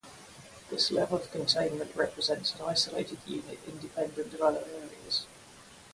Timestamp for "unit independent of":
3.27-4.41